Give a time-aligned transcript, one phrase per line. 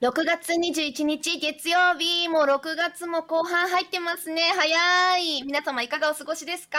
[0.00, 4.42] 6月21日月曜日、もう6月も後半入ってますね。
[4.56, 5.44] 早い。
[5.44, 6.78] 皆様いかがお過ごしですか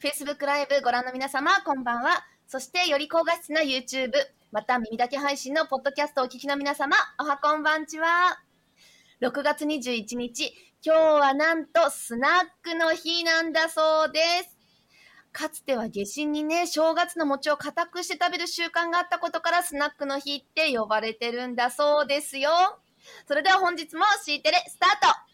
[0.00, 2.24] ?Facebook ライブご覧の皆様、こんばんは。
[2.46, 4.12] そして、より高画質な YouTube、
[4.52, 8.40] また耳だけ配信のポッドキャストをお聞きの皆様、おはこんばんちは。
[9.20, 10.54] 6月21日、
[10.86, 12.30] 今日はなんとスナッ
[12.62, 14.61] クの日なんだそうです。
[15.32, 22.50] かつては下旬にね、正月の餅を固くして食べる習慣があったことからスナックの日って呼ばれてるんだそうですよ。
[23.26, 25.31] それでは本日も C テレスタート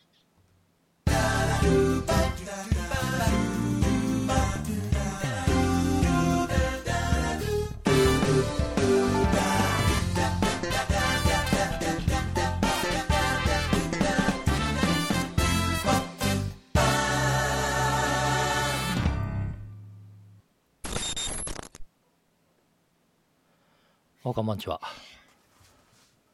[24.28, 24.78] おこんばんちは。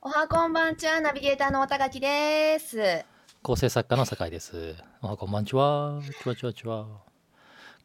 [0.03, 3.05] おはこんばんちは、ナビゲーターの綿垣です。
[3.41, 4.75] 構成作家の酒井です。
[5.01, 6.03] おはこんばんちは。
[6.21, 6.87] ちわちわちわ。
[6.89, 6.97] 今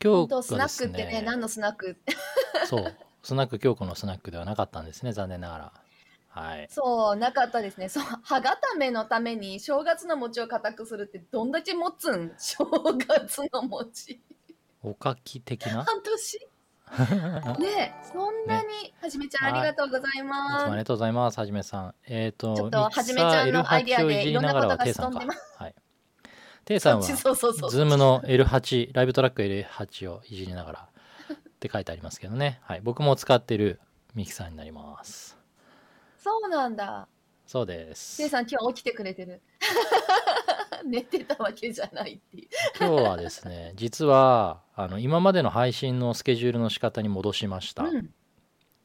[0.02, 1.96] 日は本当スナックってね、ね、何のスナック？
[2.66, 5.74] そう、スナック京子のスナックではなかったんですね、残念ながら。
[6.30, 6.68] はい。
[6.72, 7.88] そう、なかったですね。
[7.88, 12.34] そう、歯固めのために正月の餅を固くするってどんだけ持つん？
[12.40, 12.66] 正
[13.08, 14.20] 月の餅。
[14.82, 15.84] おかき的な？
[15.84, 16.49] 半年？
[17.60, 20.66] ねえ、そんなに、はじめちゃんありがとうございいつもます。
[20.66, 21.96] ありがとうございます、はじめさん。
[22.06, 25.34] えっ、と、ちょっとはじめちゃんのーアイデア L8 をでいろんなことがテイさんでま。
[25.58, 25.76] はい。
[26.66, 27.70] テイさんは、 そうそうそう。
[27.70, 30.90] ズームの L8、ライブトラック L8 をいじりながら
[31.34, 32.60] って書いてありますけどね。
[32.64, 32.82] はい。
[32.82, 33.80] 僕も使ってる
[34.16, 35.38] ミキサーになります。
[36.18, 37.08] そうなんだ。
[37.50, 38.18] そうです。
[38.18, 39.42] せいさん今日起きてくれてる。
[40.86, 42.48] 寝てたわけじゃないっていう。
[42.80, 48.14] 今日はですね実はあの今までの配信のスケジュールの仕方に戻しました、うん。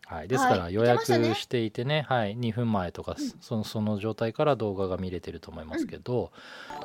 [0.06, 6.32] はい、ですからはい予約していてね、はい、2分前とか、うんそのその状態から動画が見れてると思いますけど、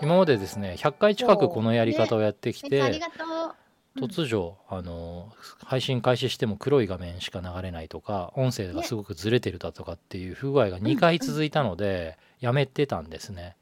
[0.01, 3.55] 今までですね100回近くこのやり方をやってきて、が
[3.97, 4.07] とう。
[4.07, 4.11] うん。
[4.11, 5.31] 突如あの
[5.63, 13.55] 配信開始しても黒い画面しか流れないとか音声がすごくずれてるだとかっていう不具合が2回続いたので、やめてたんですね。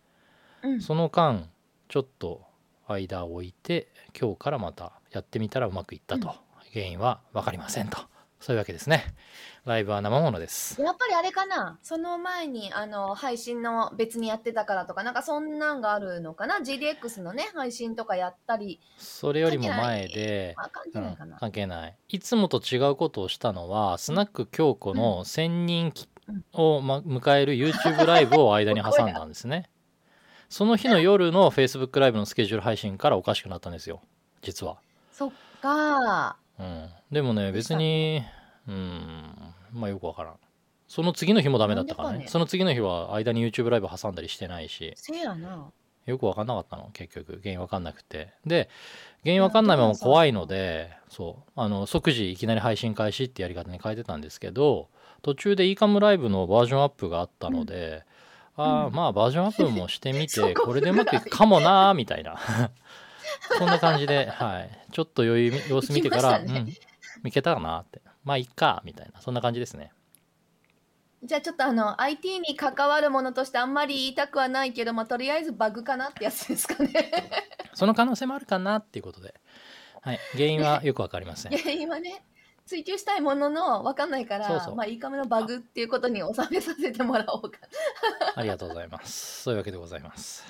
[0.63, 0.81] うん。
[0.81, 1.49] その間
[1.87, 2.41] ちょっと
[2.87, 3.87] 間を置いて
[4.19, 6.33] 今日からまたやってみたらうまくいったと、うん。
[6.73, 7.97] 原因は分かりませんと
[8.39, 9.03] そういうわけですね。
[9.65, 10.81] ライブは生ものです。
[10.81, 11.77] やっぱりあれかな？
[11.83, 18.79] その前にあの配信の別にやってたからとかなんかそんなんがあるのかな？GDX のね配信とかやったり。
[18.97, 21.97] それよりも前で、あ関係うんないかな、関係ない。
[22.09, 25.93] いつもと違うことをしたのはスナック京子の1000人
[26.53, 29.69] を、ま、迎える YouTube ライブを間に挟んだんですね。
[30.49, 34.01] その日の夜の Facebook ライブのスケジュール配信からおかしくなったんですよ。
[34.41, 34.77] 実は。
[35.11, 35.31] そっ
[35.61, 38.23] かうん、でもね別に
[38.67, 38.71] う。
[38.71, 39.53] ん。
[39.73, 40.35] まあよくわからん。
[40.87, 42.19] その次の日もダメだったからね。
[42.19, 42.27] ね。
[42.27, 44.93] その次の日は間に YouTube ライブ挟んだりしてないし。
[44.95, 45.71] せやな。
[46.05, 47.39] よくわかんなかったの結局。
[47.41, 48.33] 原因わかんなくて。
[48.45, 48.69] で
[49.23, 51.51] 原因わかんないまま怖いのでそう。
[51.55, 54.87] あの即時いきなり配信開始ってやり方に変えてたんですけど
[55.21, 58.05] 途中で eCam ライブのバージョンアップがあったので、
[58.55, 58.93] ああうん。
[58.93, 62.39] まあバージョンアップもしてみ そてここれでうまくいくかもなーみたいな
[63.57, 66.65] そんな感じで、はい、ちょっと余裕様子見てから、ね。
[67.21, 68.01] うん、いけたかなって。
[68.23, 69.21] まあいっかみたいな。
[69.21, 69.91] そんな感じですね。
[71.23, 76.91] じゃあちょっとあの IT に関わるものとしてあんまり言いたくはないけど、まあ、とりあえずバグかなってやつですかね。
[77.73, 79.33] その可能性もあるかなっていうことで、
[80.01, 81.51] はい、原因はよくわかりません。
[81.57, 82.23] 原因はね
[82.65, 84.75] 追求したいものの分かんないからそうそう。
[84.75, 87.59] まあいいかめのバグっていうことに収めさせてもらおうか。
[88.35, 89.43] ありがとうございます。
[89.43, 90.43] そういうわけでございます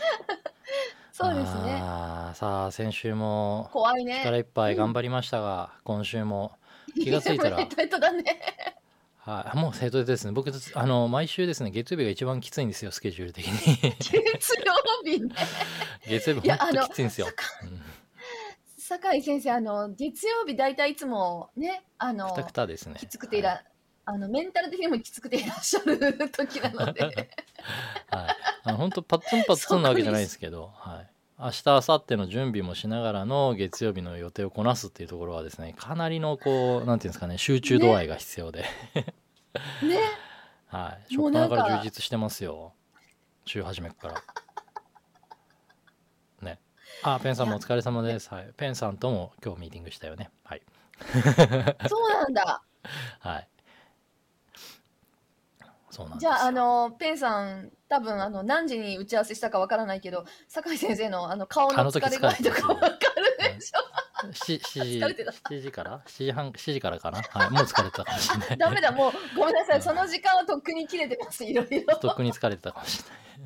[1.18, 1.80] そうですね。
[1.82, 4.22] あーさあ先週も怖いね。
[4.24, 6.52] 力いっぱい頑張りましたが、今週も
[6.94, 8.24] 気がついたらヘトヘトだね。
[9.18, 10.32] はい、もう生徒ですね。
[10.32, 13.52] 僕あの毎週ですね月曜日が一番きついんですよスケジュール的に。
[13.82, 15.36] 月曜日ね。
[16.08, 17.28] 月曜日いやほんとあのきついんですよ、
[18.78, 22.96] 酒井先生あの月曜日大体いつもねあうん、のくたくたですね。
[23.00, 23.64] きつくていら、
[24.10, 25.98] あのメンタル的にもきつくていらっしゃる
[26.30, 27.04] 時なので。
[28.10, 40.00] はい、あの本当パッツンパッツンなわけじゃないですけど、はい、明日明後日の準備もしながらの月曜日の予定をこなすっていうところはですねかなりのこうなんていうんですかね集中度合いが必要で、ね。
[40.68, 42.74] はい、初もうなんかっ端から充実してますよ。
[43.44, 44.24] 週始めから。
[46.44, 46.60] ね。
[47.04, 50.30] あペンさんもお疲れ様です、はい、ペンさんとも今日ミーティングしたよね。
[50.46, 50.62] はい。
[51.90, 52.62] そうなんだ。
[53.20, 53.48] はい
[55.98, 62.98] そうなんじゃああのペンさん多分あの何時に打ち合わせしたかわからないけど酒井先生のあの顔の疲れ具合とかわかる
[63.62, 64.34] しょ？
[64.34, 65.32] し7時疲れてた。
[65.32, 67.22] 7時から？7時半7時からかな？
[67.22, 67.50] はい。
[67.52, 68.58] もう疲れてたかもしれない。
[68.60, 69.82] ダメだ、もう、ごめんなさい。
[69.82, 71.96] その時間はとっくに切れてます、いろいろ。
[71.98, 73.04] とっくに疲れてたかもし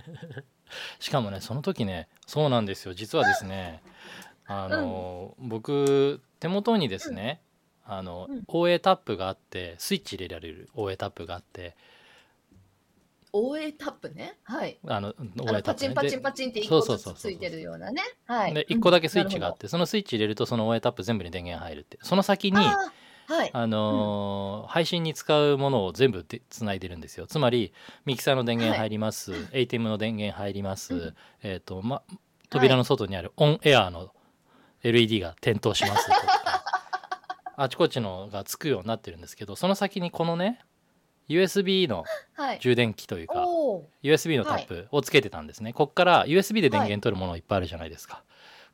[0.08, 0.46] れない。
[1.00, 2.94] しかもねその時ねそうなんですよ。
[2.94, 3.82] 実はですね
[4.46, 7.42] あの、僕手元にですね、
[7.86, 8.44] あのうん。
[8.48, 11.76] OA タップがあってスイッチ入れられる OA タップがあって
[13.34, 14.38] 応援タップね。
[14.44, 14.80] はい。
[14.88, 15.88] あのあ OA のパチタップね。
[15.88, 17.14] でンパチンパチンって一個そうそうそうそう。
[17.14, 18.02] ずつついてるようなね。
[18.26, 18.54] はい。
[18.54, 21.98] で1個だけスイッチがあっうんてそのスイッチ入れるとその OA タップ全部に電源入るって。
[22.02, 23.50] その先にはい。
[23.54, 27.28] あのー配信に使うものを全部でつないでるんですよ。
[27.28, 27.74] つまり
[28.06, 31.16] ミキサーの電源入ります、 ATEM の電源入ります、うん。
[31.44, 32.04] えっ、とま
[32.50, 34.12] 扉の外にあるオンエアの
[34.84, 36.42] LED が点灯しますとか。
[37.58, 40.62] あちこちのがつくようになってるんですけどその先にこのね
[41.30, 42.04] USB の
[42.34, 42.60] はい。
[42.60, 43.90] 充電器というかおお。
[44.04, 48.24] USB のタップをつけてたんですね、こっから USB で電源取るものいっぱいあるじゃないですか、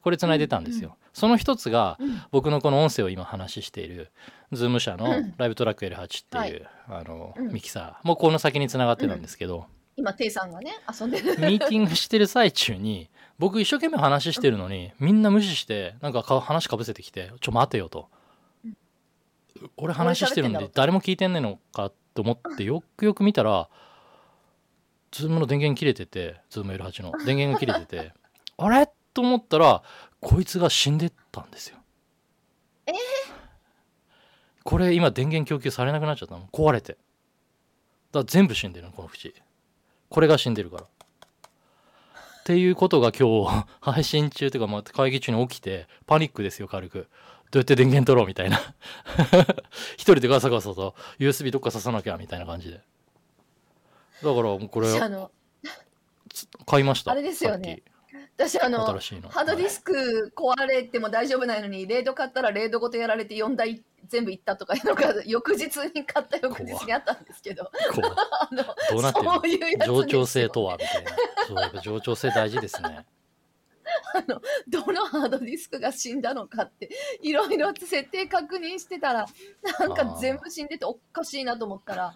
[0.02, 2.22] これつないでたんですよ、うんその一つがうん。
[2.32, 4.12] 僕のこの音声を今話している
[4.54, 5.34] Zoom 社のうん。
[5.36, 7.02] ライブトラック L8 っていう、はい。
[7.02, 7.52] あのうん。
[7.52, 9.66] ミキサーもうこの先につながってたんですけど、
[9.96, 11.32] 今、テイさんがね、遊んでる。
[11.40, 13.10] ミーティングしてる最中に
[13.40, 18.10] 僕一生懸命話してるのにみんな無視してなんかか話かぶせてきて「ちょ待てよ」と。
[18.64, 18.78] うん
[19.78, 23.70] 「俺話してるんで誰も聞いてんねえのか」と思ってよくよく見たら
[25.12, 27.12] Zoom の電源切れてて ZoomL8 の。
[27.24, 28.12] 電源が切れてて
[28.58, 28.90] あれ？
[29.14, 29.84] と思ったら
[30.20, 31.78] こいつが死んでったんですよ。
[32.88, 32.92] え？
[32.92, 32.96] ー
[34.64, 36.48] これ今電源供給されなくなっちゃったの？
[36.52, 36.98] 壊れて。
[38.12, 39.32] だ全部死んでるのこの縁
[40.10, 40.84] これが死んでるから。
[40.84, 40.88] っ
[42.46, 47.10] ていうことが今日配信中というかまあ会議中に起きてパニックですよ軽く
[47.52, 48.60] どうやって電源取ろうみたいな。
[49.96, 52.76] 一人でガサガサと USB どっか刺さなきゃみたいな感じで。
[52.76, 54.88] だからもうこれ
[56.66, 57.12] 買いました。
[57.12, 57.84] あれですよね。
[58.38, 59.30] 私あの、新しいの。
[59.30, 67.72] ハードディスク壊れても大丈夫ないのに、レード買ったらレードごとやられて4台全部いったとかいうのが翌日に買った翌日にあったんですけど、
[68.92, 69.26] どうなってる？
[69.26, 69.96] のそういうやつですよ。
[70.02, 71.12] 冗長性とはみたいな。
[71.48, 73.06] そうやっぱ冗長性大事ですね
[74.68, 76.90] どのハードディスクが死んだのかって
[77.22, 79.26] いろいろ設定確認してたら
[79.80, 82.14] なんか全部死んでておかしいなと思ったら。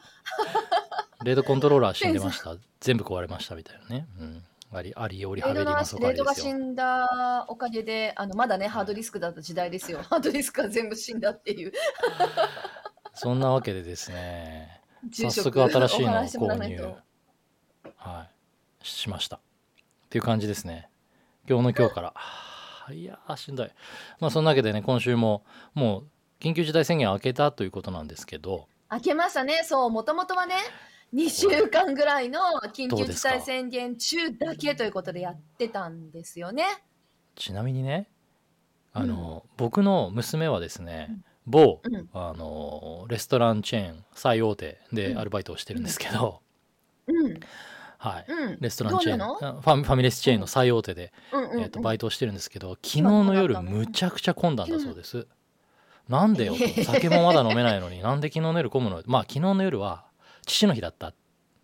[1.24, 2.58] レードコントローラー死んでました。
[2.80, 10.02] 全部壊れましたみたいなね、うん、ありありよりはべりますレードが死んだおかげであのまだねハードディスクだった時代ですよ。
[10.10, 11.72] ハードディスクが全部死んだっていう。
[13.14, 14.82] そんなわけでですね。
[15.10, 16.96] 住早職速新しいのを購入。
[17.98, 18.28] は
[18.82, 18.86] い。
[18.86, 19.38] しました。
[19.38, 19.40] っ
[20.12, 20.90] ていう感じですね
[21.48, 22.14] 今日の今日から。
[22.16, 23.70] はあいやーしんどい。
[24.20, 25.44] まあそんなわけでね今週も
[25.74, 28.68] もう緊急事態宣言明けたということなんですけど。
[28.90, 29.62] 開けましたね。
[29.64, 30.56] そうもともとはね
[31.14, 32.40] 2週間ぐらいの
[32.74, 36.66] 緊急事態宣言中だけということでやってたんですよね。
[37.36, 38.08] ちなみにね
[38.94, 41.24] あの、僕の娘はですね、うん。
[41.46, 42.10] 某うん。
[42.14, 46.42] あのレストランチェーン最大手でアルバイトをしてるんですけど、
[47.08, 47.40] うん
[48.02, 48.26] はい。
[48.28, 48.58] うん。
[48.60, 49.62] レストランチェーン。
[49.62, 51.62] ファファミレスチェーンの最大手で、うんうんうん。
[51.62, 55.28] えー、とバイトをしてるんですけど昨日の夜むちゃくちゃ混んだんだそうです。
[56.10, 59.04] なんでよと 酒もまだ飲めないのになんで昨日の夜混むの？
[59.06, 60.04] まあ昨日の夜は
[60.48, 61.14] 父の日だった。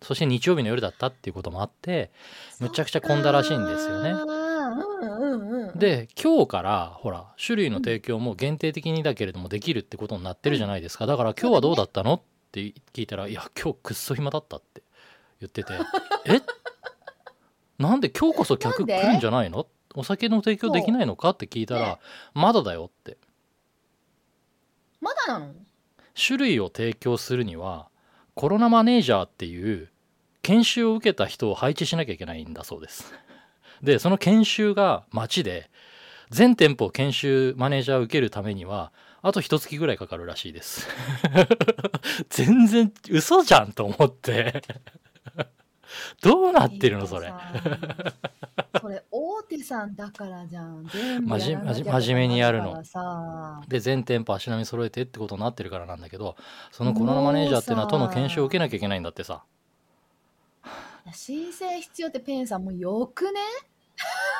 [0.00, 2.12] そして日曜日の夜だったっていうこともあって
[2.60, 4.10] むちゃくちゃ混んだらしいんですよね。
[4.10, 11.06] うんうんうんうん、で今日からほら種類の提供も限定的にだけれどもできるってことになってるじゃないですか。
[11.06, 12.14] だから今日はどうだったの？
[12.14, 12.20] っ
[12.52, 12.60] て
[12.92, 14.82] 聞いたら「いや今日くっそ暇だった」って
[15.40, 15.72] 言ってて
[16.26, 16.40] 「え？
[17.78, 19.66] なんで今日こそ客来るんじゃないの？
[19.94, 21.98] お酒の提供できないのか?」って聞いたらね
[22.34, 23.16] 「まだだよ」って。
[25.00, 25.54] まだなの？
[26.20, 27.88] 種類を提供するには
[28.34, 29.90] コロナマネージャーっていう
[30.42, 33.14] 研修を受けた人を配置しなきゃいけないんだそうです。
[33.82, 35.70] でその研修が街で
[36.30, 40.88] 全店舗研修マネージャーを受けるためにはあと一月ぐらいかかるらしいです。
[42.30, 44.62] 全然嘘じゃんと思って
[46.22, 47.32] どうなってるのそれ。
[48.80, 50.86] それ大手さんだからじゃん。
[50.86, 52.82] 全部真面目にやるの。
[53.66, 56.36] で全店舗足並み揃えてってことになってるからなんだけど
[56.70, 59.44] そのコロナマネージャーっていうのは都の研修を受けなきゃいけないんだってさ。
[61.12, 63.40] 申請必要ってペンさんもうよくね？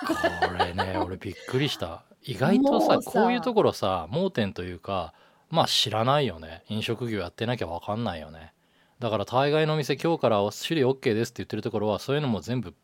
[0.06, 0.14] こ
[0.54, 2.04] れね 俺びっくりした。
[2.22, 5.14] 意外とさこういうところさ盲点というか
[5.48, 6.62] まあ知らないよね。
[6.68, 8.52] 飲食業やってなきゃ分かんないよね
[9.00, 12.74] だから大概のお店今日から種類 OK ですって言ってるところはそういうのも全部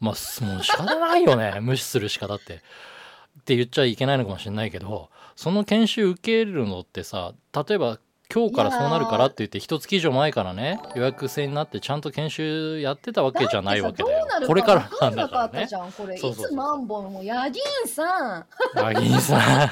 [0.00, 1.58] まあすもう仕方ないよね。
[1.60, 2.54] 無視するしかだって。
[2.54, 7.98] って言っちゃいけないのかもしれないけどその研修受けるのってさ例えば
[8.32, 14.24] 今日からそうなるからって言って一月以上前からね予約制になってちゃんと研修やってたわけじゃないわけだよ。
[14.46, 16.16] これからなんだからねじゃんこれ。
[16.16, 18.46] そうそうそういつマンボウもヤギンさん。
[18.76, 19.70] ヤギンさん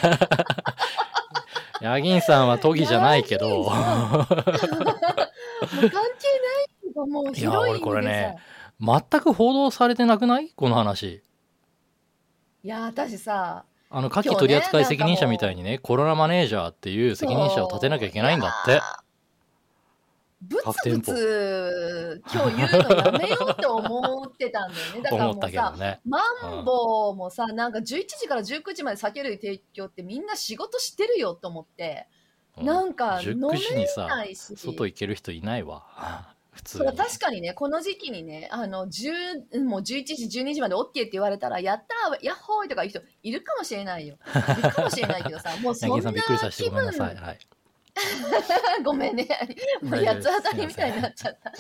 [1.80, 3.64] ヤギンさんは都議じゃないけど。
[3.64, 6.00] 関係ない
[6.82, 8.37] けどもういや俺これね
[8.80, 10.50] 全く報道されてなくない？
[10.54, 11.23] この話。
[12.64, 18.80] いや私さあの、夏今日ね季取扱責任者みたいにね、コロナマネージャーっていう責任者を立てなきゃいけないんだって。
[20.40, 26.00] ブ各店舗ツブツ今日言うのやめようって思ってたんだよね だからもうさね。
[26.04, 26.21] マ
[26.61, 32.07] ンボウもさなんか11時から19時まで酒類提供ってみんな仕事してるよと思って
[32.57, 36.35] うんなんか飲19め時にさ、ないし外行ける人いないわ。
[36.52, 36.97] 普通に。
[36.97, 44.18] 確かにねこの時期にねあの10もう11時12時まで OK って言われたらやったーやっほーいとか言う人いるかもしれないよ
[44.59, 46.12] いるかもしれないけどさもうそんな
[46.50, 46.71] 気。
[46.71, 47.38] 分はい。
[48.85, 49.28] ごめんね。
[49.83, 51.50] もう八つ当たりみたいになっちゃった。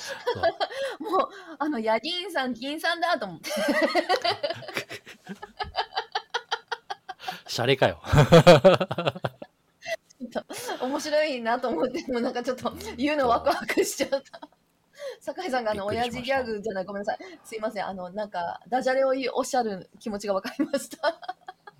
[0.98, 1.28] もう
[1.58, 3.50] あのヤギンさん銀さんだと思って。
[7.46, 8.00] シャレかよ。
[10.80, 12.04] 面白いなと思って。
[12.12, 14.40] もうなんかちょっと言うのワクワクしちゃった。
[15.20, 16.84] 酒井さんがあの親父ギャグじゃない。
[16.84, 17.18] ごめんなさい。
[17.44, 17.86] すいません。
[17.86, 21.16] あのなんかダジャレをおっしゃる気持ちが分かりました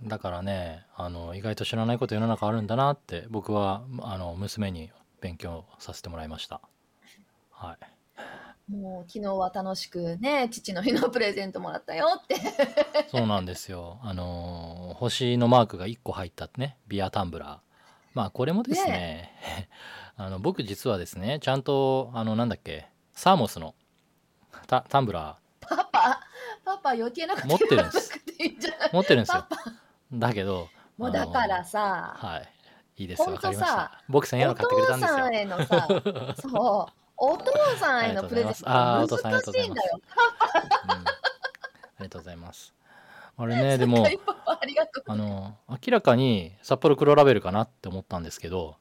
[0.05, 4.91] だからね、あの、意外と知らないこと世の中あるんだなって、僕は、あの、娘に
[5.21, 6.61] 勉強させてもらいました。
[7.51, 8.73] はい。
[8.73, 12.37] もう昨日は楽しくね父の日のプレゼントもらったよって
[13.11, 13.99] そうなんですよ。
[14.03, 17.59] あのー星のマークが1個入ったね、ビアタンブラー。
[18.13, 19.33] まあこれもですね、
[20.17, 23.75] あの僕実はですね、ちゃんと、あのなんだっけ、サーモスの
[24.67, 26.21] タタンブラパパ
[26.65, 28.89] パパ余計なこと持ってるん言わですなくていいんじゃない？
[28.91, 29.47] ー持ってるんですよ
[30.13, 33.03] だけど、もうだからさ、はい。
[33.03, 34.03] いいです、ほんとさわかりました。
[34.09, 35.35] 僕1000円おは買ってくれた父んですよさん。
[35.35, 35.89] へのさ
[36.43, 40.01] そうお父さんへのプレゼント難とうございますしいんだよ
[40.85, 41.05] うんあ
[42.01, 42.75] りがとうございます。
[43.37, 44.05] あれね、 でも、
[45.07, 48.77] あの明らかに札幌黒ラベルかなって思ったんですけど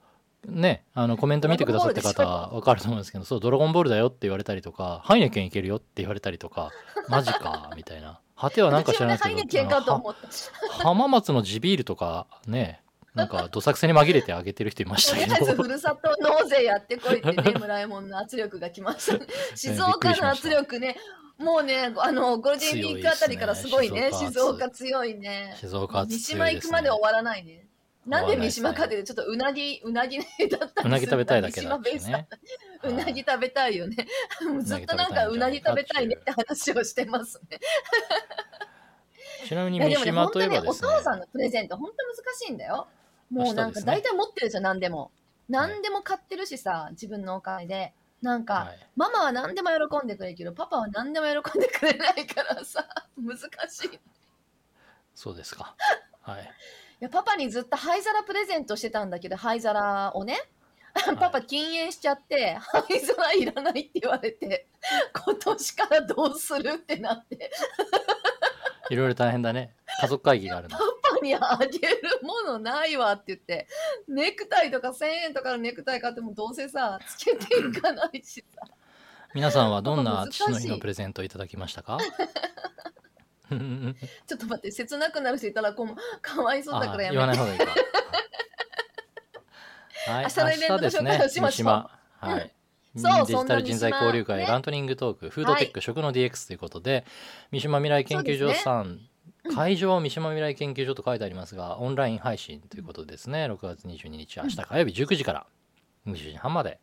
[0.46, 6.72] ねあのコメント見てくださった方わかると思うんですけどそうドラゴンボールだよって言われたりとかハイネケンいけるよって言われたりとか
[7.08, 9.26] マジかみたいな果てはなんか知らないと
[9.96, 10.28] 思った。
[10.28, 12.82] は浜松の地ビールとかね
[13.16, 19.26] なんかどさくせに紛れてあげてる人いましとりあえずたけどふるさと納税やってこいってね、村山の圧力が来 ました。
[19.56, 20.98] 静岡の圧力ね、
[21.40, 25.56] もうね、あのゴールデンウィークあたりからすごいね、強いっすね静岡強いね。
[25.60, 27.67] 静岡三島行くまで終わらないね。
[28.08, 32.28] なんで三島かっ終わらないていうとちょっとうなぎ、うなぎねだったうなぎ食べたいだけだね
[32.84, 34.08] うなぎ食べたいよね。
[34.62, 37.60] ずっとなんかうなぎ食べたいねって話をしてますね。
[39.46, 42.88] ちなみに三島本当にね、おといえばですね父さんのプレゼント、本当難しいんだよ。
[43.30, 45.12] もうなんか大体持ってるじゃん、何でも。
[45.50, 47.94] 何でも買ってるしさ、自分のお金で。
[48.22, 53.38] なんか、はいママは何でも喜んでくれるけど、パパは何でも喜んでくれないからさ、難
[53.70, 53.96] しい。
[53.96, 54.00] い
[55.14, 55.76] そうですか
[56.22, 56.52] はい
[57.00, 60.38] や、パパにずっと灰皿プレゼントしてたんだけど、灰皿をね、
[61.20, 64.68] パパ禁煙しちゃって、灰皿いらないって言われて、
[65.26, 67.52] 今年からどうするってなって、
[68.90, 69.76] いろいろ大変だね。
[70.00, 70.78] 家族会議があるの。
[70.78, 70.84] パ
[71.16, 73.68] パにあげるものないわって言って、
[74.08, 78.62] ネクタイとか1000円とかのネクタイ買ってもどうせさ、つけていかないしさ。
[79.34, 81.98] 皆さんはどんな父の日のプレゼントをいただきましたか？
[84.28, 87.40] ちょっと待って、切なくなる人いたらこうかわいそうだからやあ言わめて。
[87.40, 87.66] ない方がいいか。
[90.12, 92.54] はい、明日のイベントのですね紹介をしましょう三島はい。
[92.96, 97.06] そうデジタル人材交流会、ラントニングトーク、フードテック、食の DX ということで、
[97.52, 99.00] 三島未来研究所さん、
[99.54, 103.46] 会場は三島未来研究所と書いてありますが、オンライン配信ということですね。
[103.46, 105.46] 6月22日、明日火曜日19時から
[106.08, 106.80] 20時半まで。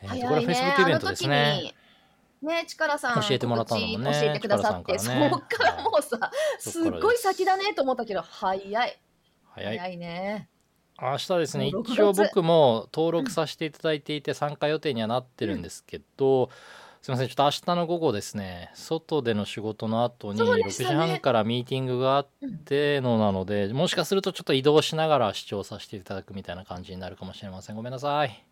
[0.00, 1.74] えーとこれは早いね、Facebook イベントであの時すね。
[2.42, 2.48] に。
[2.48, 8.64] ね、力さん教えてもらったのもね告知教えてくださって、ねそっからもうさ、すっごい先だねと思ったけど、早い。
[8.64, 8.98] 早い。
[9.54, 10.48] 早いね。
[11.00, 16.50] 明日ですねもう6月一応僕も登録させていただいていて参加予定にはなってるんですけど、
[17.02, 22.28] すいませんちょっと明日の午後ですね外での仕事の後に6時半からミーティングがあっ
[22.64, 28.47] てのなのでもしかするとちょっと移動しながら視聴させていただくみたいな感じになるかもしれませんごめんなさい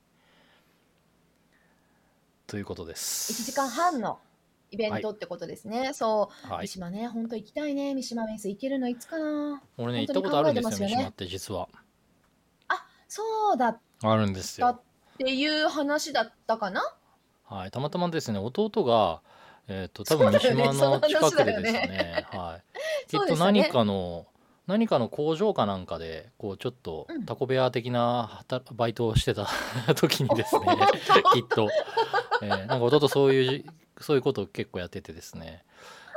[2.46, 4.18] ということで1す時間半の
[4.70, 5.92] イベントってことですね。
[5.94, 6.52] そう。
[6.52, 6.68] はい。
[6.68, 7.94] 三島ね、本当行きたいね。
[7.94, 9.62] 三島メンス行けるのいつかな。
[9.76, 11.68] 俺ね行ったことあるんですよ三島って実は。
[13.08, 13.22] そ
[13.54, 13.68] うだ。
[13.68, 14.80] っあるんですよ。
[15.18, 16.82] ていう話だったかな。
[17.44, 19.22] はい、たまたまですね弟が、
[19.68, 22.26] えー、と多分三島の近くでですその話だよね。
[22.30, 22.60] は
[23.06, 24.26] い、 きっと何かの
[24.66, 27.24] 何かの工場かなんかでこうちょっとうん。
[27.24, 29.48] タコ部屋的な働バイトをしてた
[29.94, 30.66] 時にですね
[31.32, 31.68] きっと、
[32.42, 33.66] えーなんか弟そういうじ
[34.00, 35.64] そういうことを結構やっててですね。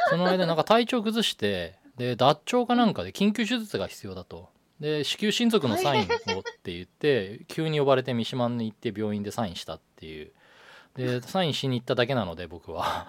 [0.09, 4.49] その間なんか体調崩してで脱腸かなんかで緊急手術が必要だと。
[4.79, 6.07] で子宮親族のサインをっ
[6.63, 10.31] て言って急に呼ばれて三島に行って病院でサインしたっていう。
[10.95, 13.07] でサインしに行っただけなので僕は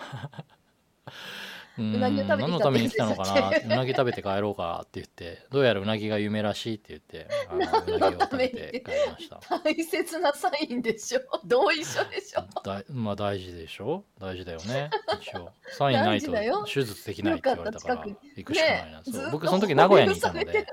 [1.79, 3.50] うなぎを食べて何のために来たのかな？
[3.65, 7.61] うなぎ食べて帰ろうかって言ってどうやらうなぎが夢らしいって言ってあの
[7.97, 9.41] うなぎを食べて帰りました。
[9.59, 11.21] 大切なサインでしょ？
[11.45, 12.43] 同意書でしょ？
[12.62, 14.05] だまあ大事でしょ？
[14.19, 15.53] 大事だよね一応。
[15.73, 16.33] サインないと
[16.65, 19.31] 手術できないって言われたから行くしかないな、そう。
[19.31, 20.67] 僕その時名古屋にいたので、はい、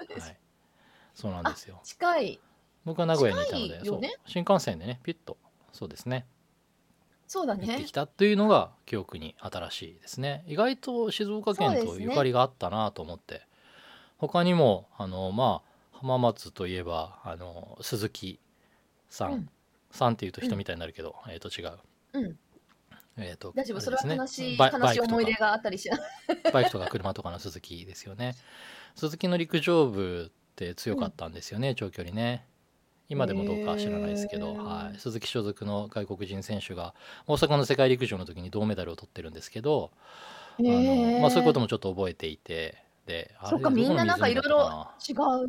[1.13, 1.79] そうなんですよ。
[1.83, 2.39] 近い。
[2.85, 4.01] 僕は名古屋にいたので、そう。
[4.25, 5.37] 新幹線でねピュッと。
[5.73, 6.25] そうですね
[7.27, 10.43] そうだ行ってねきたというのが記憶に新しいですね。
[10.47, 13.41] 意外と静岡県とゆかりがあったなと思って、
[14.17, 18.39] 他にもあのまあ浜松といえばあの鈴木
[19.09, 19.49] さん、うん。
[19.91, 21.79] さんっていうと人みたいになるけど、えっ、と違う。
[22.13, 22.37] うん。
[23.19, 25.99] えーと大丈夫それは悲しい悲しい思い出があったりしない。
[26.53, 28.35] バイクとか車とかの鈴木ですよね。
[28.95, 32.45] 鈴木の陸上部って強かったんですよね、長距離ね
[33.09, 36.93] 今でもどうかは知らないですけど、はい、鈴木所属の外国人選手が
[37.25, 39.91] 大阪の世界陸上の時に銅メダルを取ってるんですけど、
[40.59, 45.47] あのまあ、そういうことももちょっと覚えていてでそっかみんななんかいろいろ違う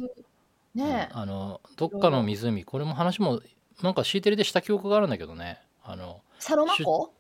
[0.75, 1.09] ね。
[1.13, 3.41] うんあのどっかの湖これも話も
[3.83, 5.61] なんか C テレでした記憶があるんだけどね。
[5.83, 7.13] あのサロマ湖？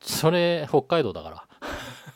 [0.00, 1.44] それ北海道だから。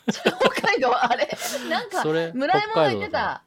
[0.06, 0.90] 北海道？
[0.96, 1.28] あれ
[1.68, 3.42] なんか村山が言ってた。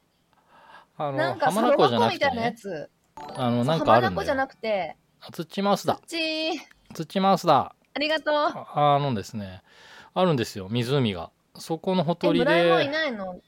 [0.97, 4.25] あのなんかサロ浜名湖じゃマ湖みたいなくてねつあのなんかあるんだよ。
[4.25, 4.97] じゃなくて。
[5.31, 5.99] 土マウスだ。
[6.07, 7.75] 土土マウスだ。
[7.93, 8.33] ありがとう。
[8.35, 9.61] ああのですね
[10.13, 11.31] あるんですよ湖が。
[11.55, 13.39] そこのほえとり村山いでないの？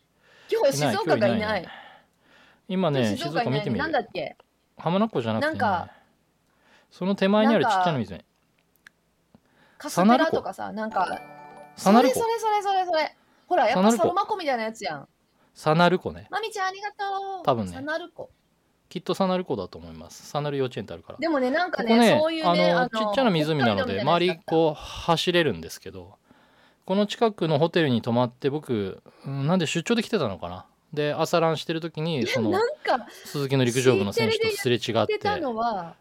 [0.51, 1.67] 今日静岡がいない。
[2.67, 3.81] 今ね静静岡見てみる。
[3.81, 4.37] なんだっけ？
[4.77, 5.91] 浜名湖じゃなくて、ね、なんか
[6.91, 8.25] その手前にあるちっちゃな湖
[9.77, 11.19] カステラとかさなんか
[11.75, 13.15] そそれそれそれそれ。
[13.47, 15.07] ほらやっぱサロマ湖みたいなやつやん。
[15.53, 16.27] サナル湖ね。
[16.29, 16.95] まみちゃんありがと
[17.41, 17.43] う。
[17.43, 17.71] 多分ね。
[17.73, 18.29] サナル湖
[18.93, 20.23] きっとサナル湖だと思います。
[20.27, 21.17] サナル幼稚園ってあるから。
[21.17, 26.13] でもねなんかねここねそういうねあのちっちゃな湖なので周りうこう走れるんですけど
[26.85, 30.67] この近くのホテルに泊まって僕うんなんで出張で来てたのかな。
[30.93, 32.53] で朝ランしてる時にその
[33.25, 35.19] 鈴木の陸上部の選手とすれ違って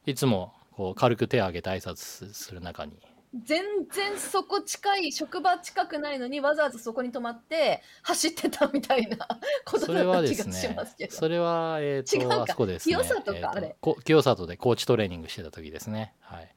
[0.05, 2.93] いつもこう軽く手を挙げて挨拶する中に
[3.35, 9.27] 全然そこ近い職場近くないのにわざわざそこに泊まって走ってたみたいな
[9.65, 11.15] ことだった気がしますけど。
[11.15, 12.37] それはえっ、違うか。
[12.37, 12.95] とあそこですね。
[12.95, 13.75] 清里かあれ。
[13.81, 16.15] こ清里でコーチトレーニングしてた時ですね。
[16.21, 16.55] はい。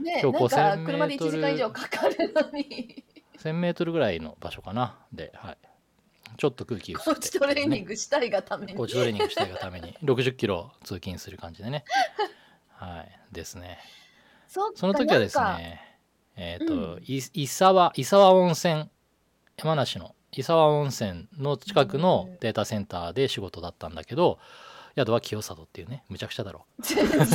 [0.00, 3.04] ね標高なんか1000車で1時間以上かかるのに。
[3.38, 4.98] 1000m ぐらいの場所かな。
[5.12, 5.58] ではい。
[6.38, 7.10] ちょっと空気薄くて。
[7.10, 8.74] コーチトレーニングしたいがために。
[8.74, 9.94] コーチトレーニングしたいがために。
[10.02, 11.84] 60キロ通勤する感じでね。
[12.70, 13.20] はい。
[13.30, 13.78] ですね。
[14.46, 15.87] その時はですね
[16.38, 17.02] えっ、と、うん。
[17.04, 18.88] い伊沢伊沢温泉
[19.56, 24.38] 山梨の伊沢温泉の近くのデータセンターで仕事だったんだけど
[24.96, 27.28] 宿は清里っていうねむちゃくちゃだろ 全然違う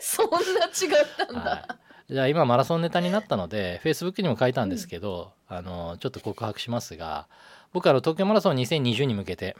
[0.00, 1.78] そんな違ったんだ、は
[2.08, 7.28] い、じゃあ今マラソンネタになったので Facebook にも書いたんですけど、あのちょっと告白しますが
[7.72, 9.56] 僕あの東京マラソン2020に向けて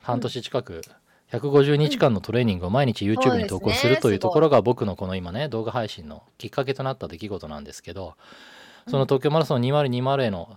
[0.00, 0.82] 半年近く
[1.32, 8.14] 150日間のトレーニングを毎日 YouTube に投稿するというところが僕のこの今ね動画配信のきっかけとなった出来事なんですけど
[8.88, 10.56] その東京マラソン2020への、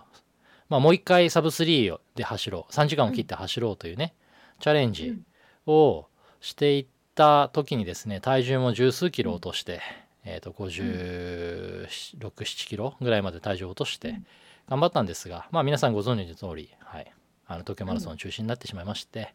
[0.68, 2.72] まあ、もう一回サブ3で走ろう。
[2.72, 4.14] 3時間を切って走ろうというね
[4.60, 5.18] チャレンジ
[5.66, 6.06] を
[6.40, 9.80] していった時にですね体重も十数キロ落として、
[10.24, 14.24] えー、と567キロぐらいまで体重を落としてうん。
[14.68, 17.12] 頑張ったんですが、まあ皆さんご存知の通り、はい、
[17.48, 19.26] あの東京マラソン中止になってしまいまして、うん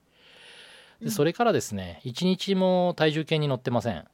[1.02, 4.06] でそれからですね1日も体重計に乗ってません。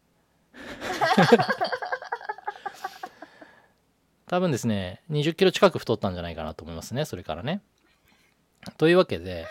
[4.28, 7.62] 多分ですね20キロ近く太ったんじゃないかなと思いますねそれからね。
[8.78, 9.46] というわけで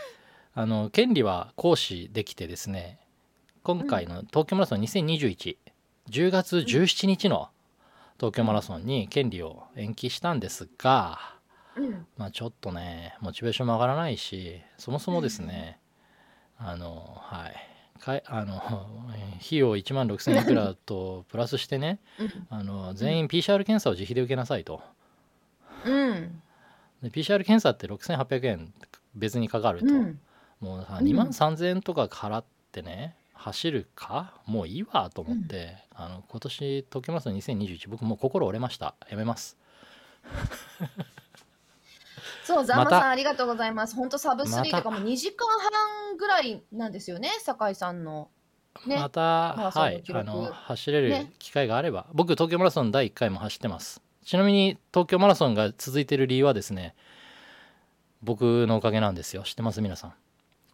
[0.54, 2.98] あの権利は行使できてですね
[3.62, 5.56] 今回の東京マラソン2021
[6.08, 7.50] 10月17日の
[8.18, 11.18] 東京マラソンに権利を延期したんですが、
[11.76, 12.06] うん。
[12.18, 15.79] まあ、ちょっとねモチベーションも上がらないしそもそもですね、
[16.60, 17.54] あのはい。
[17.98, 18.56] かいあの
[19.44, 22.46] 費用1万6000円いくらとプラスしてねうん。
[22.50, 24.82] あの全員 PCR 検査を自費で受けなさいと。
[25.84, 26.42] うん。
[27.02, 28.72] で PCR 検査って6800円
[29.14, 30.20] 別にかかると、うん。
[30.60, 31.06] もうさうん。
[31.06, 38.94] 2万3000円とか払ってね走るかもういいわと思って、あの今年東京マラソン2021僕もう心折れました。
[39.08, 39.56] やめます
[42.44, 43.00] そう、ザンマまた。
[43.00, 43.94] さんありがとうございます。
[43.94, 48.30] 本当サブスリーとかも2時間半ぐらいなんですよね、酒井さんの。
[48.86, 48.96] ね。
[48.96, 51.32] また、はいあの走れるね。
[51.38, 54.02] 機会があれば、僕東京マラソン第1回も走ってます。
[54.24, 56.94] ちなみに東京マラソンが続いてる理由はですね
[58.22, 59.42] 僕のおかげなんですよ。
[59.42, 59.80] 知ってます？
[59.80, 60.14] 皆さん。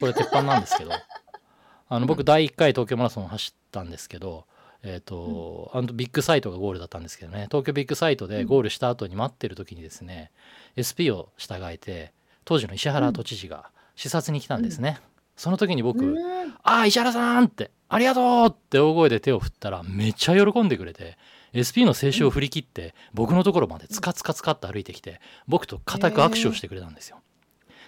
[0.00, 0.90] これ鉄板なんですけど。
[1.88, 4.44] あの僕第1回東京マラソン走ったんですけど
[4.82, 7.46] えっ、と、あのビッグサイトがゴールだったんですけどね。
[7.50, 10.30] 東京ビッグサイトでゴールした後に待ってる時にですね、
[10.78, 12.12] SP を従えて
[12.44, 14.98] 当時の石原都知事が視察に来たんですね、
[15.36, 16.16] その時に僕、うん
[16.62, 21.16] ああ石原さんってありがとうって大声で手を振ったらめっちゃ喜んでくれて
[21.54, 27.20] SP の静止を振り切って僕のところまでツカツカツカって歩いてきて僕と固く握手をしてくれたんですよ。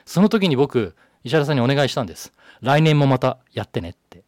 [0.05, 2.33] その時に僕石原さんにお願いしたんです。
[2.61, 4.24] 来年もまたやってねって。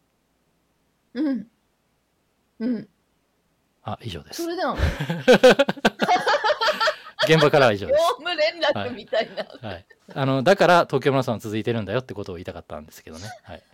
[1.15, 1.47] うん。
[2.61, 2.89] うん。
[3.83, 4.43] あ以上です。
[4.43, 4.57] それ。
[7.25, 8.05] 現場からは以上業です。
[8.19, 9.29] 務連絡みたい
[9.63, 9.69] な。
[9.69, 13.63] はい、あのだから東京マラソンは続いてるんだよってことを言いたかったんですけどね、はい、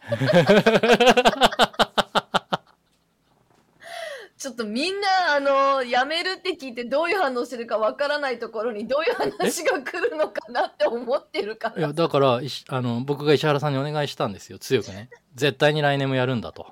[4.37, 11.93] ちょっとみんな、あの、辞めるって聞いてどういう反応してるかわからないところにどういう話が来るのかなって思ってるかいやら。
[11.93, 14.59] だからあの僕が石原さんにお願いしたんですよ。
[14.59, 15.09] 強くね。
[15.35, 16.67] 絶対に来年もやるんだと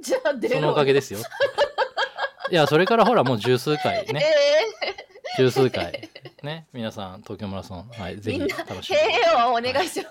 [0.00, 0.54] じゃあ出ろ。
[0.56, 1.20] そのおかげですよ。
[2.50, 4.94] いや、それからほらもう十数回ね、え
[5.36, 6.08] 十数回。
[6.42, 8.96] ね、皆さん、東京マラソン、はい、ぜひ楽しー、んで。
[8.96, 10.10] へえをお願いしま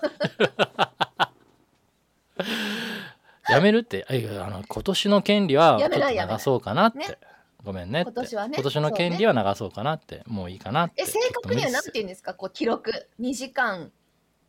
[3.48, 3.52] す。
[3.52, 4.12] やめるって、あ
[4.50, 6.98] の、今年の権利は流そうかなって。
[6.98, 7.18] ね
[7.64, 8.02] ごめんね。
[8.02, 10.22] 今年はね今年の権利は流そうかなって。
[10.26, 11.02] もういいかなって。
[11.02, 12.32] え、正確には何て言うんですか？
[12.34, 13.08] こう、記録。
[13.18, 13.90] 2時間、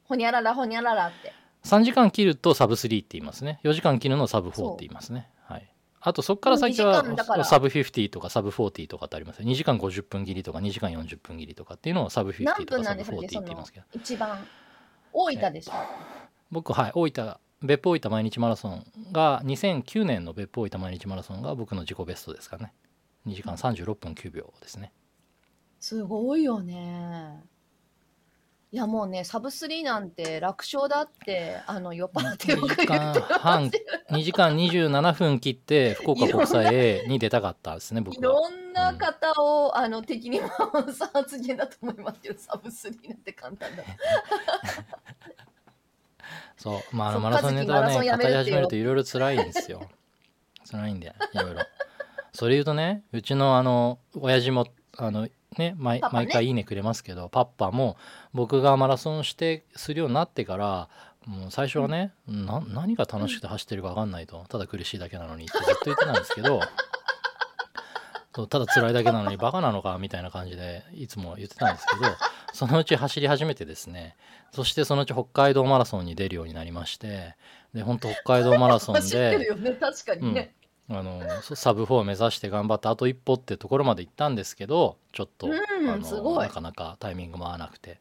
[0.03, 1.33] ほにゃららほにゃららって。
[1.67, 3.59] 3時間切るとサブ3って言いますね。
[3.63, 5.29] 4時間切るのをサブ4って言いますね。
[5.43, 5.69] はい。
[5.99, 14.47] あとそこから先もう2時間はサブ50とかサブ40とかってありますよ2時間50分切りとか2時間40分切りとかっていうのをサブ50何とかサブ分なんですか40って言いますけど一番。
[15.11, 15.71] 大分でしょ。
[16.51, 22.71] 僕はい大分別府大分毎日マラソンが2009年の別府大分毎日マラソンが僕の自己ベストですかね
[23.25, 24.91] 2時間36分9秒ですね
[25.79, 27.43] すごいよね。
[28.69, 33.71] いやもうね、サブスリーなんて楽勝だって、あの、酔っ払ってよく言って2時間半
[34.11, 38.33] 2時間27分切って福岡国際 A に出たかったですねい僕は。
[38.33, 40.49] ろんな方を、あの敵に回
[40.93, 43.83] す発言だと思いますけど、サブスリーなんて簡単だ。
[46.57, 49.87] そうまああのマラソンネタはね語り始めるといろいろ辛いんですよ。
[50.69, 51.61] 辛いんだよいろいろ
[52.33, 57.97] それ言うとねうちのあの親父もあのね毎回いいねくれますけどパッパも
[58.33, 60.89] 僕がマラソンしてするようになってから
[61.25, 66.61] もう最初はね、な何が楽しくて走ってるか分かんないとただ苦しいだけなのにってずっと言ってたんですけど
[68.47, 72.13] ただ辛いだけなのにバカなのかみたいな感じでいつも言ってたんですけど
[72.53, 74.15] そのうち走り始めてですね
[74.51, 77.35] そしてそのうち北海道マラソンに出るようになりまして
[77.73, 80.53] で本当北海道マラソン 走ってるでよね、確かにね。
[80.89, 87.99] あのそサブ4を目指して頑張ってあと一歩ってところまで行ったんですけどちょっと、うんあのなかなかタイミングも合わなくて。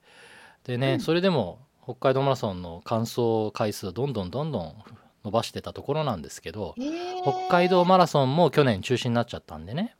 [0.65, 1.01] でね、うん。
[1.01, 4.75] それでも北海道マラソンの完走回数をどんどんどんどん
[5.25, 7.23] 伸ばしてたところなんですけどへー。
[7.23, 9.97] 北海道マラソンも去年中止になっちゃったんでね、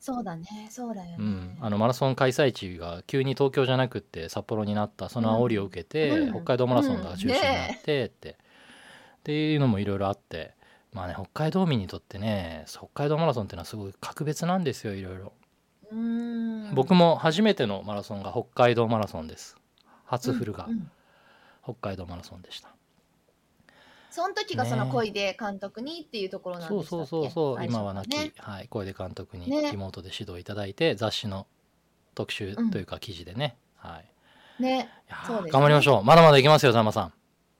[0.00, 1.16] そうだね、そうだよね。
[1.18, 6.32] うん、あのマラソン開催地が急に東京じゃなくって札幌になったその煽りを受けて、うん。
[6.32, 10.54] 北海道マラソンが中止になってって、っていうのもいろいろあって
[10.92, 15.32] まあね北海道民にとってね北海道マラソンっていうのはすごい格別なんですよいろいろ、
[16.74, 19.56] 僕も初めてのマラソンが北海道マラソンです。
[20.04, 20.90] 初フルがうんうん。
[21.62, 22.70] 北海道マラソンでした、
[24.10, 27.06] その時がそのね恋で監督にっていうところなんそうでしたっけ？
[27.06, 29.70] そうそうそう、最初今は亡き、ねはい、小出監督にね。
[29.70, 31.46] リモートで指導いただいて、雑誌の
[32.14, 34.00] 特集というか記事でね、は
[34.58, 34.62] い。
[34.62, 34.88] ね。
[35.08, 35.50] いやーそうですね。
[35.52, 36.02] 頑張りましょう。
[36.04, 37.12] まだまだいけますよざんまさん。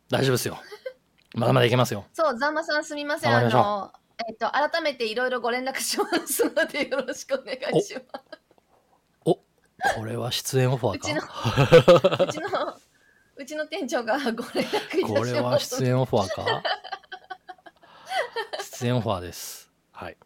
[0.08, 0.58] 大丈夫ですよ
[1.34, 3.36] まだまだいけますよそう、ザンマさんすみません。
[3.36, 3.92] あの、
[4.28, 8.00] えっと、改めていろいろご連絡しますので、よろしくお願いしま
[9.96, 11.74] これは出演オファーうちのかす。
[12.24, 12.48] うちの、
[13.36, 14.70] うちの店長がご連絡いたし
[15.02, 15.14] ます。
[15.14, 16.62] これは出演オファーか？
[18.80, 20.16] 出演オファーですはい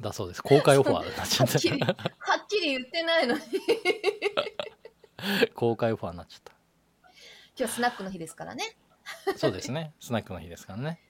[0.00, 3.40] だそうです公開オファーになっちゃっはっはっきり言ってないのに。
[3.40, 3.46] た
[5.54, 6.54] 公開オファーになっちゃっ
[7.56, 8.76] 今日スナックの日ですからね。
[9.26, 11.00] たそうですねスナックの日ですからね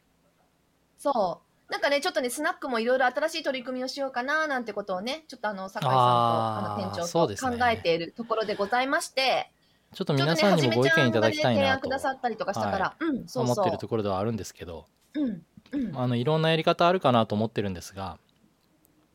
[0.98, 1.72] そう。
[1.72, 9.50] なんかね、ちょっとね、スナックもいろいろ新しい取り組みをしようかななんてことをね、ちょっとあの、酒井さんとあの店長と考えているところでございまして、
[9.94, 13.44] ちょっと皆さんにもご意見いただきたい提なと案くださったりとかしたから、うん、そう。
[13.44, 15.96] 思ってるところではあるんですけどうん、うん。
[15.96, 18.18] あのいろんなやり方あるかなと思ってるんですが、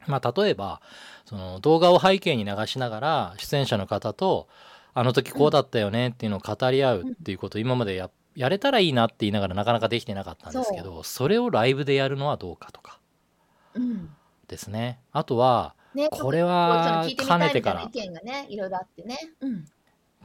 [0.08, 0.82] まあ、例えば
[1.26, 4.48] その動画を背景に流しながら出演者の方と
[4.94, 13.02] あの時こうだったよねっていうのを語り合うっていうことを今までややれたらいいなって言いながらなかなかできてなかったんですけどそれをライブでやるのはどうかとか。
[13.74, 14.10] うん。
[14.48, 15.02] ですね。
[15.12, 17.82] あとはねこれはかねてから。
[17.84, 19.18] 意見がねいろいろあってね。
[19.42, 19.66] うん。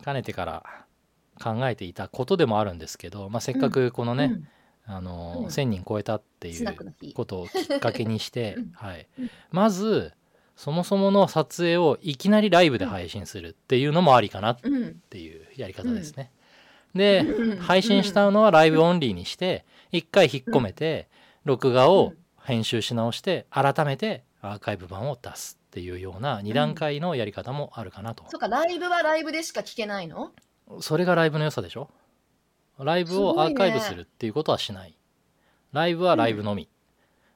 [0.01, 0.65] かねてから
[1.43, 4.27] 考えていたことでもあるんですけど、まあ、せっかくこのね、
[4.87, 4.95] うん。
[4.95, 5.47] あのうん。
[5.47, 9.09] 1,000人超えたっていうことをきっかけにして うん、はい。
[9.19, 10.13] うん、まず
[10.55, 16.23] そもそもの撮影をいきなりライブで配信するっていうのもありかなっうんていうやり方ですね。
[16.23, 16.44] でうん
[17.61, 21.09] 配信したのはライブオンリーにして一回引っ込めて
[21.45, 28.25] 録画を編集し直して改めてアーカイブ版を出すっていうような2段階のやり方もあるかなと。
[28.29, 30.33] そうかライブはライブでしか聞けないの？
[30.81, 31.91] それがライブの良さでしょ？
[32.79, 34.97] ライブをアーカイブするっていうことはしない。
[35.73, 36.69] ライブはライブのみ。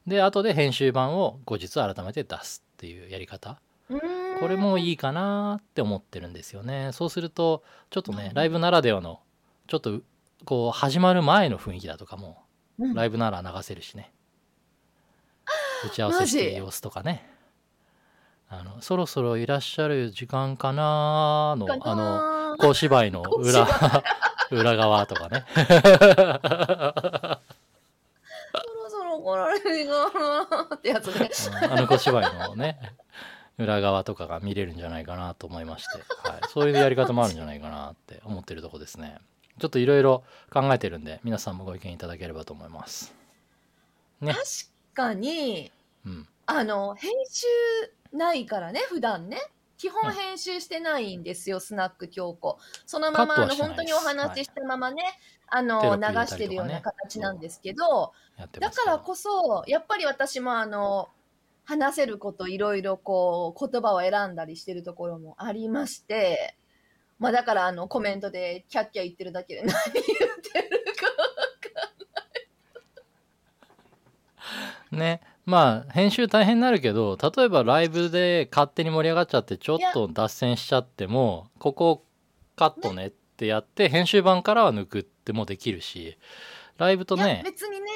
[0.07, 3.61] で、後で編集版を後日改めて出すっていうやり方。
[3.88, 6.90] これもいいかなって思ってるんですよね。
[6.92, 9.21] そうすると、ちょっとね、ライブならではの、
[9.68, 10.00] ちょっと
[10.46, 12.42] こう始まる前の雰囲気だとかも、
[12.78, 12.94] うん。
[12.94, 14.11] ライブなら流せるしね。
[15.85, 17.28] 打ち合わせしてる様子とかね。
[18.48, 23.66] あの、そろそろいらっしゃる時間かなーの、あの、の小芝居の裏
[24.48, 25.44] 小裏側とかね。
[25.54, 25.61] そ
[28.74, 31.31] ろそろ来られるかなってやつね。
[31.62, 32.78] うんあの小芝居のね
[33.59, 39.18] 裏側とかが見れるんじゃないかなと思いまして、はい、そういうやり方もあるんじゃないかなって思ってるとこですね
[39.59, 43.14] ちょっといろいろ考えてるんで皆さんもご意見いただければと思います。
[44.21, 44.33] ね。
[44.33, 44.42] 確
[44.94, 45.71] かに
[46.07, 46.29] うん。
[46.47, 47.47] あの編集
[48.12, 49.38] ないからね普段ね。
[49.77, 52.59] 基うん本編集してないんですよ、スナック京子。
[52.85, 55.03] そのままあの本当にお話ししたままね、
[55.47, 56.37] あのテロップ入れたりとかね。
[56.37, 61.09] 流してるような形なんですけど、やってますけどだからこそやっぱり私もあの
[61.64, 66.57] 話せることいろいろこう言葉を選んだりしてるところもありまして
[67.18, 70.68] まあだからあのコメントでキャッキャ言ってるだけで何言ってる
[74.90, 75.20] かね。
[75.44, 82.04] まあ編集大変になるけど例えばライブで勝手に盛り上がっちゃってちょっと脱線しちゃってもここ
[82.57, 86.18] カットねってやって編集版からは抜くってもできるし
[86.76, 87.87] ライブとね別にね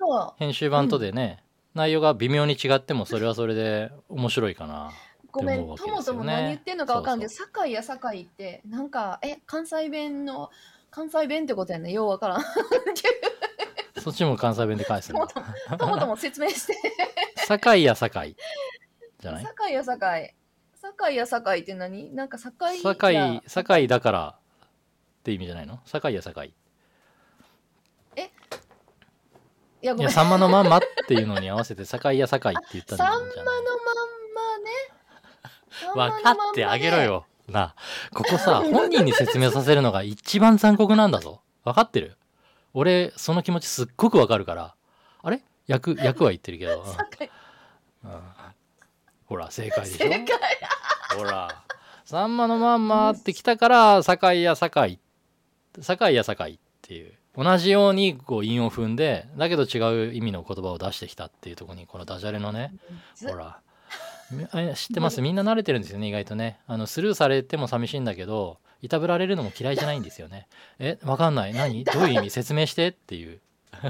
[0.00, 0.32] そう。
[0.38, 4.92] 編集版とでね、内容が微妙に違ってもそれはそれで面白いかな
[5.32, 10.50] ごめん、って思うわけともとも何言ってんのかわかんないけそど、堺や堺って、なんか、え、関西弁の、
[10.90, 12.42] 関西弁ってことやねようわからん。
[14.00, 15.26] そっちも関西弁で返すの？
[15.26, 16.74] ともとも、ともとも説明して。
[17.46, 18.36] 堺や堺
[19.20, 20.34] じゃない堺や堺。
[20.80, 26.54] 堺や堺って何なんか堺や堺堺だからって意味じゃないの堺や堺
[29.82, 30.08] いや、ごめん。
[30.08, 33.42] いやさんまのまんまっていうのに合わせて堺や堺って言ったんじゃさんまのま
[34.16, 34.19] ん。
[35.94, 37.26] 分かってあげろよ。
[37.48, 37.74] なあ、
[38.14, 41.40] ここさ、 本人に説明させるのが一番残酷なんだぞ。
[41.64, 42.16] 分かってる？
[42.74, 44.74] 俺、その気持ちすっごくわかるから。
[45.22, 45.42] あれ？
[45.66, 46.84] 役、役は言ってるけど。
[48.04, 48.10] うん
[49.26, 50.24] ほら、正解でし正解。
[51.14, 51.18] ょ。
[51.18, 51.62] ほら。
[52.04, 54.98] さんまのまんまって来たから、堺や堺。
[55.80, 57.12] 堺や堺っていう。
[57.36, 62.72] 同じようにこう韻を踏んで、だけど違う意味の言葉を出してきたっていうところに、このダジャレのね、
[63.24, 63.60] ほら。
[64.30, 65.20] みえ知ってます。
[65.22, 66.60] みんな慣れてるんですよね意外とね。
[66.66, 70.46] あのスルーされても寂しいんだけどいたぶられるのも嫌いじゃないんですよね。
[70.78, 71.54] えわかんない。
[71.54, 71.84] 何？
[71.84, 72.30] どういう意味？
[72.30, 73.40] 説明してっていう。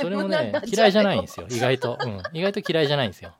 [0.00, 1.46] それもね嫌いじゃないんですよ。
[1.50, 3.34] 意外と、うん、意外と嫌いじゃないんですよ。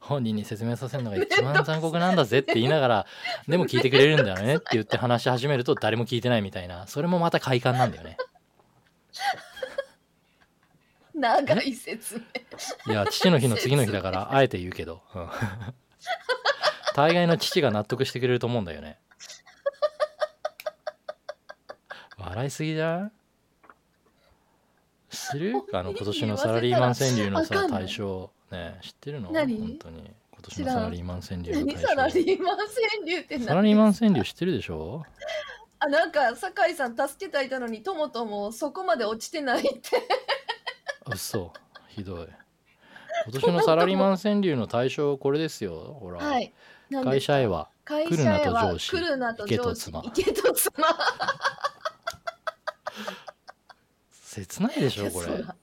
[0.00, 3.06] 本人に説明させるのが一番残酷なんだぜって言いながら
[3.48, 6.86] でも聞いてくれるんだよねって言って話し始めると誰も聞いてないみたいな。
[6.86, 8.18] それもまた快感なんだよね
[11.14, 12.20] 長い説
[12.86, 12.92] 明。
[12.92, 15.28] いや父の日の次の日だからあえて言うけど、うん。
[16.94, 18.98] 大概の父が納得してくれると思うんだよね。
[22.18, 23.12] 笑いすぎじゃん？
[25.10, 25.54] 知る？
[25.72, 29.30] あの今年のサラリーマン川柳のさ対象ね知ってるの？
[29.30, 29.58] 何？
[29.58, 30.10] 本当に。
[30.32, 32.66] 今年のサラリーマン川柳のサラ象リーマン川
[33.06, 33.46] 柳って何？
[33.46, 35.04] サラリーマン川柳知ってるでしょ？
[35.80, 39.90] あ、なんか、酒井さん助けたいたのに、ともともそこまで落ちてないって。
[41.12, 41.52] うそ
[41.88, 42.28] ひどい。
[43.26, 45.96] 今年のサラリーマン川柳の対象これですよ。
[46.00, 46.52] ほら、はい。
[46.90, 47.68] 会社へは。
[47.84, 48.90] 会来るなと上司。
[48.90, 50.02] 来るなと行けと上司妻。
[50.02, 50.72] 行けと妻。
[54.22, 55.42] 切ないでしょこれ。
[55.42, 55.56] だ。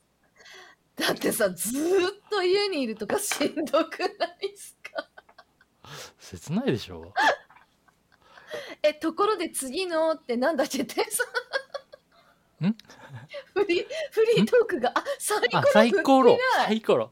[0.95, 5.07] だってさずーっと家にいるとかしんどくないっすか？
[6.19, 7.13] 切ないでしょ。
[8.83, 11.23] えところで次のってなんだっけってさ
[12.61, 12.71] ん。
[12.71, 12.75] フ
[13.73, 14.91] リーフリートークが。
[14.95, 16.37] あサイコあロサイコロ。
[16.65, 17.11] サイコロ。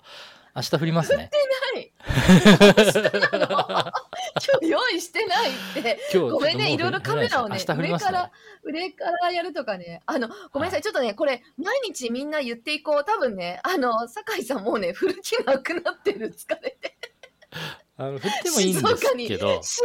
[0.56, 1.30] 明日振りますね。
[1.74, 2.94] ない明日
[3.32, 6.00] なの今日用意してないって。
[6.14, 7.64] 今日ごめんね、いろいろカメラをね、ね。
[7.66, 8.32] 上から、
[8.64, 10.02] 上からやるとかね。
[10.06, 13.06] あの、ごめんなさい、ちょっとね、これ、毎日みんな言っていこう。
[13.06, 16.98] 多分ね、あの、酒井さんもうね、振る気なくなってる、疲れて。
[17.98, 19.62] あの振ってもいいんですけど。
[19.62, 19.84] 静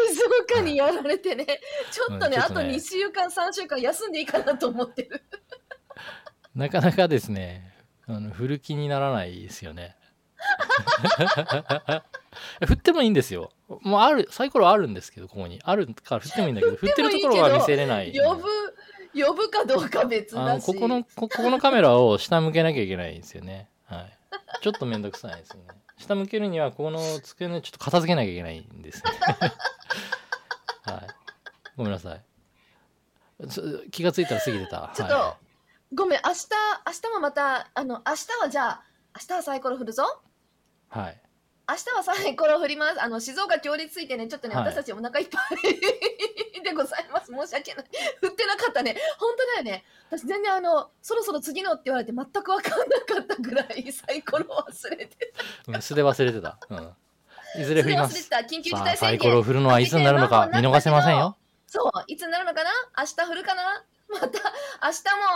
[0.53, 1.47] 岡にやられてね、
[1.91, 2.75] ちょっとね、あとうんちょっとね。
[2.77, 5.23] 2週間、3週間休んでいいかなと思ってる。
[6.55, 7.73] なかなかですね
[8.07, 9.97] あの振る気にならないですよね。
[12.67, 13.51] 振ってもいいんですよ。
[13.83, 15.61] もうあるサイコロあるんですけどここに。
[15.64, 18.12] あるから振ってもいいんだけど振ってるところは見せれない。
[18.17, 18.45] 呼ぶ、
[19.14, 20.69] 呼ぶかどうか別あだし。
[20.69, 23.69] のここのこここのカメラを下向けなきゃいけないんですよね。
[23.87, 24.19] はい。
[24.61, 25.69] ちょっとめんどくさいですよね。
[25.97, 29.12] 下向けるにはこの机のちょっと片付けなきゃいけないんですね。
[30.85, 31.07] はい。
[31.77, 32.23] ごめんなさい。
[33.49, 34.93] つ気がついたら過ぎてた。
[34.95, 35.37] ちょっと、は
[35.94, 36.48] ごめん、明日、
[36.87, 38.83] 明日もまた、あの、明日はじゃあ、
[39.14, 40.02] 明日はサイコロ振るぞ。
[40.94, 41.20] い、はい、
[41.68, 43.02] 明日はサイコロ振ります。
[43.02, 47.26] あの、静岡協力ついてね、ちょっとね、はい私たちお腹いっぱいでございます。
[47.26, 47.85] 申し訳ない。
[48.20, 48.96] 振ってなかったね。
[49.18, 49.85] 本当だよね。
[50.11, 55.33] 私全然あの、そろそろ次のって言われて全く分かんなかったぐらいサイコロ忘れて
[55.68, 58.28] うん素で忘れてた、うん、いずれ振ります。
[58.48, 59.42] 緊急事態宣サイコロ。
[59.44, 61.37] 振るのはいつになるのか見逃せませんよ
[61.68, 62.70] そう、いつになるのかな？
[62.98, 63.85] 明日振るかな？
[64.09, 64.37] また、明日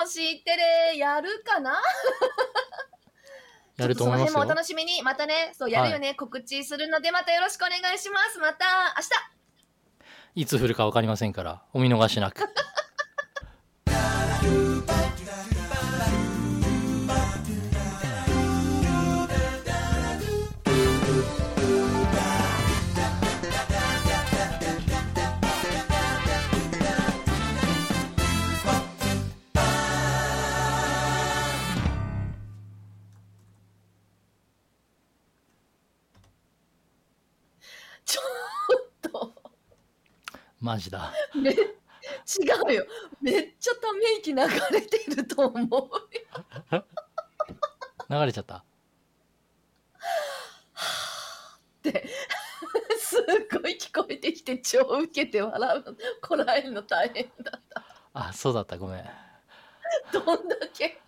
[0.03, 1.81] も知ってれ、やるかな？
[3.77, 4.41] やると思いますよ。
[4.41, 5.03] お楽しみに。
[5.03, 8.39] またね、そう、やるよね、告知するので、またよろしくお願いします。
[8.39, 9.11] また、明日。
[10.43, 12.43] いつ振るか分かりませんからお見逃しなく
[40.61, 41.13] マジだ。
[41.35, 41.57] め、違
[42.69, 42.87] うよ。
[43.21, 44.41] めっちゃため息流
[44.73, 45.91] れてると思う。
[48.11, 48.57] 流れちゃった？
[48.57, 48.63] っ
[51.83, 52.09] て、
[52.99, 53.23] すっ
[53.61, 57.85] ごい聞こえてきて、超受けて笑うの、こらえるの大変だった。
[58.15, 58.79] あそうだった。
[58.79, 59.05] ごめん。
[60.13, 61.01] どんだけ、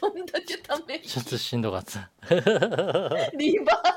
[0.00, 1.08] どんだけため息。
[1.08, 2.10] ちょっとしんどかった。
[3.36, 3.92] リバー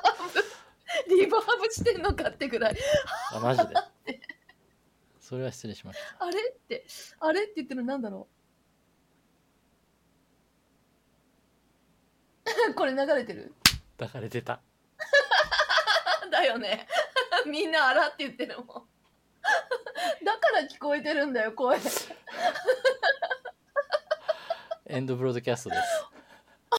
[1.10, 2.78] ブ、リバーブしてんのかってぐらい、
[3.34, 3.74] あマジで？
[5.28, 6.40] それは失礼しましあれ？
[6.52, 6.86] って、
[7.20, 8.28] あれって言ってるのなんだろ
[12.70, 12.74] う？
[12.76, 13.52] これ流れてる？
[13.98, 14.62] た流れてた
[16.32, 16.88] だよね。
[17.48, 18.66] みんなあらって言ってるもん。
[20.24, 21.80] だから聞こえてるんだよ、声。
[24.86, 26.06] エンドブロードキャストです